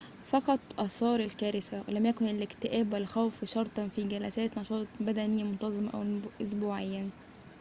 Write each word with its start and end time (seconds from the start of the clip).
فقط 0.23 0.59
آثار 0.79 1.19
الكارثة 1.19 1.83
ولم 1.87 2.05
يكن 2.05 2.25
الاكتئاب 2.27 2.93
والخوف 2.93 3.45
شرطًا 3.45 3.87
في 3.87 4.07
جلسات 4.07 4.57
نشاط 4.59 4.87
بدني 4.99 5.43
منتظمة 5.43 6.19
أسبوعياً 6.41 7.09